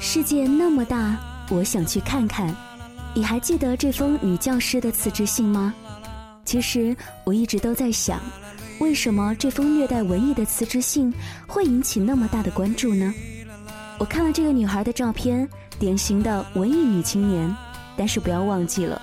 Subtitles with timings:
[0.00, 2.54] 世界那么大，我想去看看。
[3.14, 5.74] 你还记得这封女教师的辞职信吗？
[6.44, 6.94] 其实
[7.24, 8.20] 我一直都在想，
[8.78, 11.12] 为什么这封略带文艺的辞职信
[11.46, 13.12] 会引起那么大的关注呢？
[13.98, 15.48] 我看了这个女孩的照片，
[15.78, 17.54] 典型的文艺女青年，
[17.96, 19.00] 但是不要忘记了，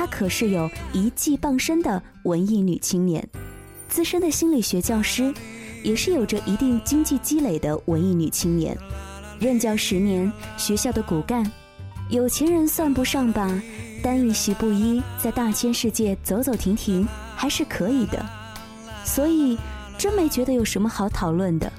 [0.00, 3.22] 她可是有一技傍身的文艺女青年，
[3.86, 5.30] 资深的心理学教师，
[5.82, 8.74] 也是有着一定经济积累的文艺女青年，
[9.38, 11.44] 任教十年，学校的骨干。
[12.08, 13.46] 有钱人算不上吧，
[14.02, 17.06] 单一席布衣，在大千世界走走停停
[17.36, 18.24] 还是可以的。
[19.04, 19.58] 所以，
[19.98, 21.70] 真没觉得有什么好讨论的。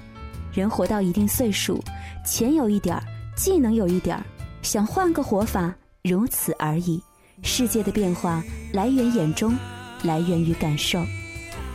[0.54, 1.84] 人活到一定岁数，
[2.24, 3.02] 钱有一点，
[3.36, 4.24] 技能有一点，
[4.62, 7.02] 想换个活法，如此而已。
[7.44, 9.58] 世界的变化来源眼中，
[10.04, 11.00] 来源于感受。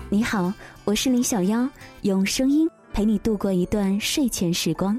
[0.08, 0.52] 你好，
[0.84, 1.68] 我是林小妖，
[2.02, 4.96] 用声音陪你度过一段睡前时光。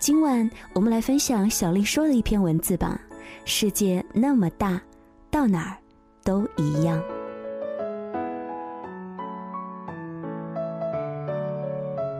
[0.00, 3.00] 今晚我们来分享小丽说的一篇文字吧。
[3.44, 4.80] 世界那么大，
[5.30, 5.76] 到哪儿
[6.24, 7.00] 都一样。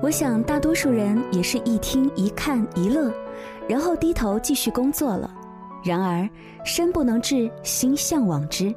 [0.03, 3.13] 我想大多数人也是一听一看一乐，
[3.69, 5.31] 然后低头继续工作了。
[5.83, 6.29] 然而
[6.65, 8.75] 身不能至，心向往之，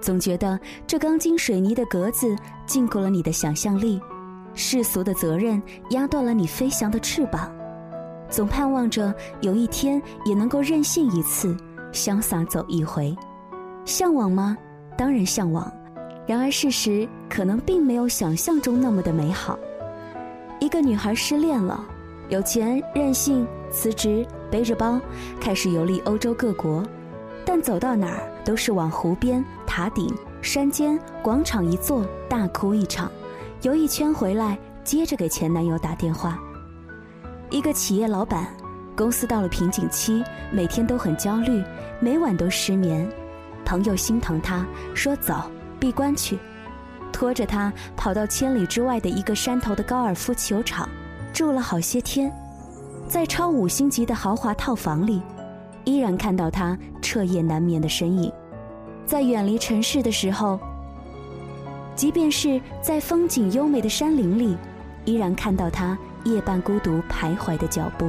[0.00, 2.36] 总觉得这钢筋水泥的格子
[2.66, 4.00] 禁锢了你的想象力，
[4.54, 7.50] 世俗的责任压断了你飞翔的翅膀。
[8.28, 11.56] 总盼望着有一天也能够任性一次，
[11.92, 13.16] 潇洒走一回，
[13.84, 14.56] 向往吗？
[14.96, 15.70] 当然向往。
[16.26, 19.58] 然而事实可能并没有想象中那么的美好。
[20.60, 21.84] 一个女孩失恋了，
[22.28, 25.00] 有钱任性，辞职背着包
[25.40, 26.84] 开始游历欧洲各国，
[27.42, 33.10] 但走到哪儿都是往湖边、塔顶、山间、广场一坐，大哭一场，
[33.62, 36.38] 游一圈回来，接着给前男友打电话。
[37.48, 38.46] 一个企业老板，
[38.94, 41.64] 公司到了瓶颈期，每天都很焦虑，
[41.98, 43.10] 每晚都失眠。
[43.64, 45.50] 朋友心疼他，说：“走，
[45.80, 46.38] 闭关去。”
[47.10, 50.86] 拖着他跑到千里之外的一个山头的高尔夫球场，
[51.32, 52.30] 住了好些天，
[53.08, 55.20] 在超五星级的豪华套房里，
[55.84, 58.32] 依然看到他彻夜难眠的身影。
[59.04, 60.58] 在远离尘世的时候，
[61.94, 64.56] 即便是在风景优美的山林里，
[65.04, 65.96] 依然看到他。
[66.24, 68.08] 夜半孤独徘徊的脚步，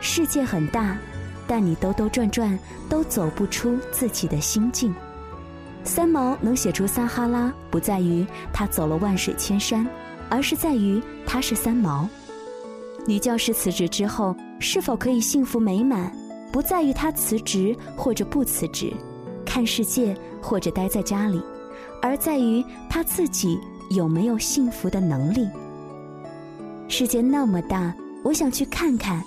[0.00, 0.94] 世界很大，
[1.46, 2.58] 但你兜兜转转
[2.90, 4.94] 都走不出自己的心境。
[5.82, 9.88] 三毛能写出撒哈拉，不在于他走了万水千山，
[10.28, 12.06] 而是在于他是三毛。
[13.04, 16.10] 女教师辞职之后是否可以幸福美满，
[16.52, 18.92] 不在于她辞职或者不辞职，
[19.44, 21.42] 看世界或者待在家里，
[22.00, 23.58] 而在于她自己
[23.90, 25.48] 有没有幸福的能力。
[26.88, 27.92] 世界那么大，
[28.22, 29.22] 我想去看看。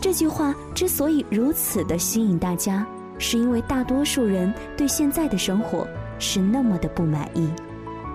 [0.00, 2.84] 这句话之所以如此的吸引大家，
[3.18, 5.86] 是因为大多数人对现在的生活
[6.18, 7.48] 是那么的不满意，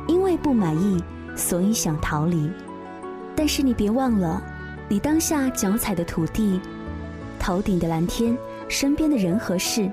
[0.08, 1.02] 因为不满意，
[1.36, 2.50] 所以想逃离。
[3.36, 4.42] 但是你别忘了，
[4.88, 6.62] 你当下脚踩的土地、
[7.40, 8.38] 头顶的蓝天、
[8.68, 9.92] 身边的人和事，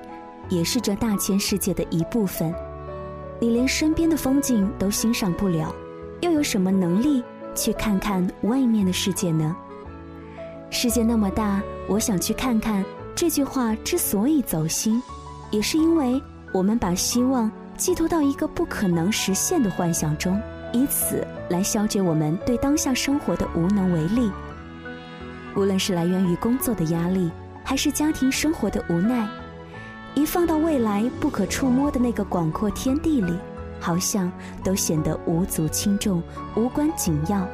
[0.49, 2.53] 也是这大千世界的一部分。
[3.39, 5.73] 你连身边的风景都欣赏不了，
[6.21, 7.23] 又有什么能力？
[7.55, 9.55] 去看看外面的世界呢？
[10.71, 12.83] 世界那么大，我想去看看。
[13.15, 14.99] 这句话之所以走心，
[15.51, 16.19] 也是因为
[16.51, 24.31] 我们把希望寄托到一个不可能实现的幻想中，以此来消解我们对当下生活的无能为力。
[25.55, 27.31] 无论是来源于工作的压力，
[27.63, 29.27] 还是家庭生活的无奈，
[30.15, 33.33] 一放到未来不可触摸的那个广阔天地里。
[33.79, 34.31] 好像
[34.63, 36.23] 都显得无足轻重、
[36.55, 37.45] 无关紧要，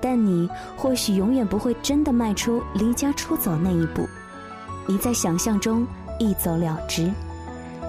[0.00, 4.08] 但你或许永远不会真的迈出离家出走那一步。
[4.86, 5.86] 你在想象中
[6.18, 7.12] 一走了之，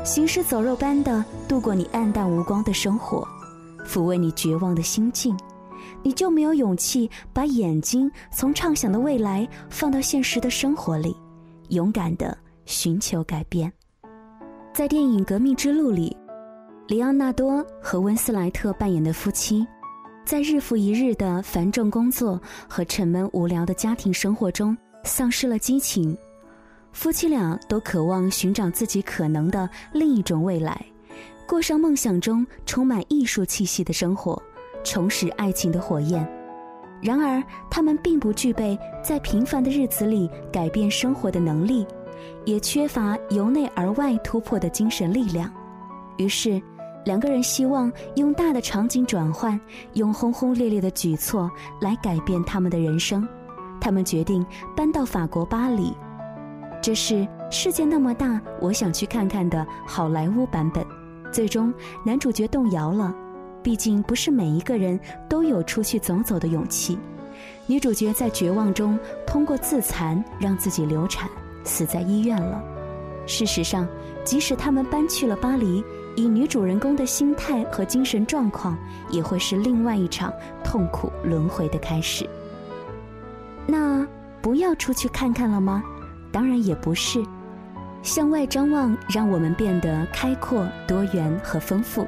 [0.03, 3.25] 行尸走肉般的度过你暗淡无光的生活，
[3.87, 5.33] 抚慰你绝望的心境，
[6.03, 11.15] 你就没有勇气把眼睛从畅想的未来放到现实的生活里，
[11.69, 13.71] 勇敢的寻求改变。
[14.73, 16.15] 在电影《革命之路》里。
[16.87, 19.65] 里奥纳多和温斯莱特扮演的夫妻，
[20.25, 26.15] 在日复一日的繁重工作和沉闷无聊的家庭生活中，丧失了激情。
[26.91, 30.85] 夫妻俩都渴望寻找自己可能的另一种未来，
[31.47, 34.39] 过上梦想中充满艺术气息的生活，
[34.83, 36.27] 重拾爱情的火焰。
[37.01, 41.85] 然而，他们并不具备在平凡的日子里改变生活的能力，
[42.45, 45.51] 也缺乏由内而外突破的精神力量。
[46.17, 46.61] 于是。
[47.05, 49.59] 两个人希望用大的场景转换，
[49.95, 51.51] 用轰轰烈烈的举措
[51.81, 53.27] 来改变他们的人生。
[53.81, 55.93] 他们决定搬到法国巴黎，
[56.81, 60.81] 这是世界那么大，我想去看看的好莱坞版本。
[61.29, 61.73] 最终，
[62.05, 63.13] 男主角动摇了，
[63.63, 64.99] 毕竟不是每一个人
[65.29, 66.99] 都有出去走走的勇气。
[67.65, 71.29] 女主角在绝望中通过自残让自己流产，
[71.63, 72.61] 死在医院了。
[73.25, 73.87] 事实上，
[74.25, 75.81] 即使他们搬去了巴黎，
[76.17, 78.77] 以女主人公的心态和精神状况，
[79.09, 80.31] 也会是另外一场
[80.61, 82.29] 痛苦轮回的开始。
[83.65, 84.05] 那
[84.41, 85.81] 不要出去看看了吗？
[86.33, 87.23] 当然也不是。
[88.01, 92.05] 向外张望，让我们变得开阔、多元和丰富。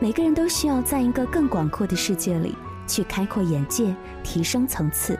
[0.00, 2.54] 每个人都需要在一个更广阔的世界里
[2.86, 5.18] 去开阔眼界、提升层次。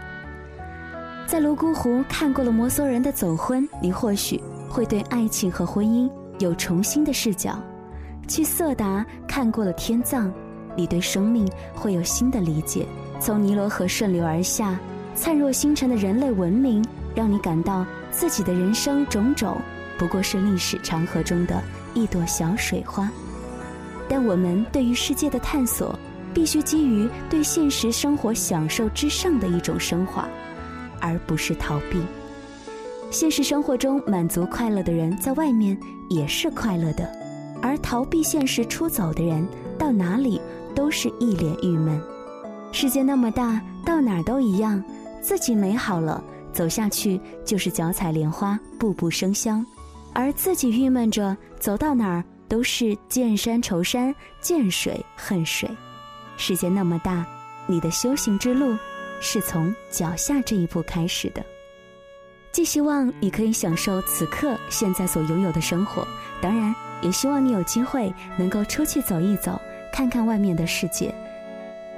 [1.27, 7.53] 在泸沽湖看过了摩梭人的走婚，你或许会对爱情和婚姻有重新的视角；
[8.29, 10.31] 去色达看过了天葬，
[10.77, 12.87] 你对生命会有新的理解。
[13.19, 14.79] 从尼罗河顺流而下。
[15.17, 16.85] 灿若星辰的人类文明，
[17.15, 19.57] 让你感到自己的人生种种
[19.97, 21.63] 不过是历史长河中的
[21.95, 23.09] 一朵小水花。
[24.09, 25.99] 但我们对于世界的探索，
[26.33, 30.29] 必须基于对现实生活享受之上的一种升华，
[31.01, 32.01] 而不是逃避。
[33.11, 35.79] 现实生活中满足快乐的人，在外面
[36.11, 37.05] 也是快乐的；
[37.63, 39.47] 而逃避现实出走的人，
[39.79, 40.41] 到哪里
[40.75, 42.01] 都是一脸郁闷。
[42.73, 44.83] 世界那么大，到哪儿都一样。
[45.23, 46.23] 自己美好了，
[46.53, 49.65] 走下去就是脚踩莲花，步步生香；
[50.13, 52.25] 而自己郁闷着，走到哪儿
[52.55, 55.69] 都是见山愁山，见水恨水。
[56.37, 57.27] 世界那么大，
[57.67, 58.79] 你的修行之路
[59.21, 61.45] 是从脚下这一步开始的。
[62.53, 66.07] 既希望你可以享受此刻现在所拥有的生活，
[66.41, 66.73] 当然
[67.03, 69.61] 也希望你有机会能够出去走一走，
[69.93, 71.13] 看看外面的世界。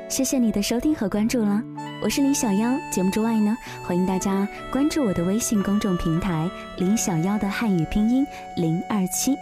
[0.09, 1.62] 谢谢你的收听和关注了。
[2.02, 6.49] 我是林小妖，节目之外呢，欢迎大家关注我的微信公众平台
[6.81, 8.26] “林小妖”的汉语拼音
[8.56, 9.37] 零二七，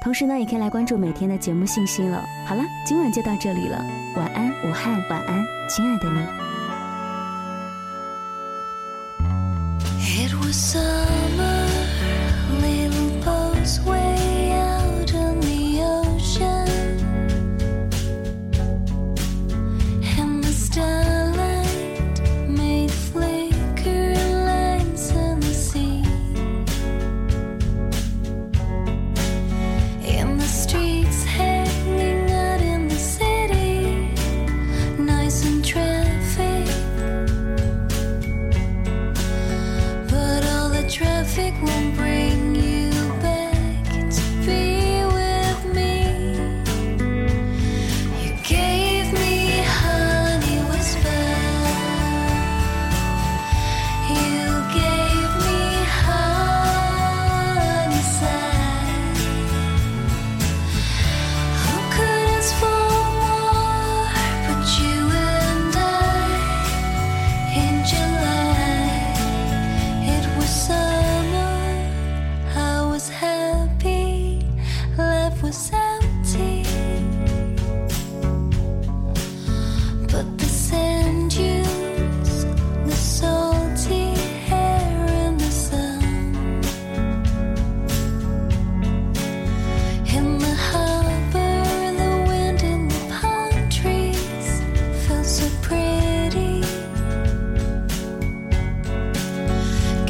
[0.00, 2.24] 同时呢，也可以来关注每天的节目信息了。
[2.46, 3.84] 好了，今晚就到这里了，
[4.16, 6.20] 晚安，武汉，晚安，亲爱的你。
[41.38, 42.17] music won't break.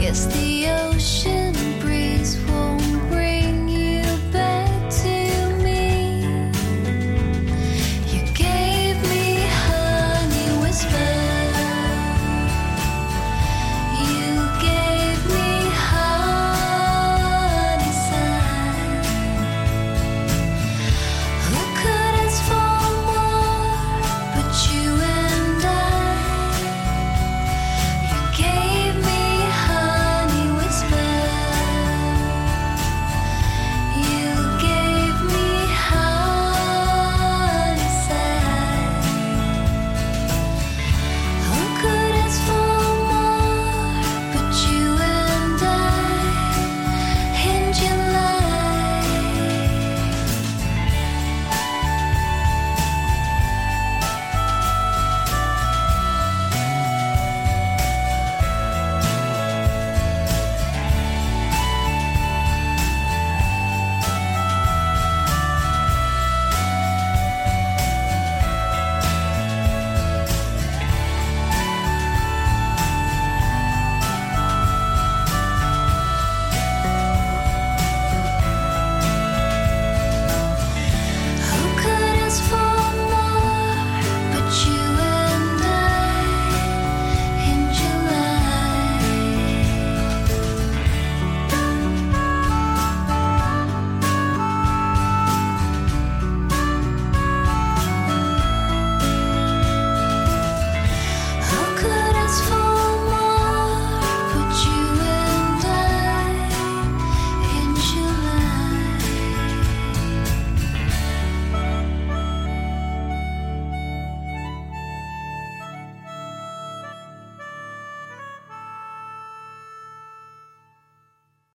[0.09, 1.48] kiss the ocean.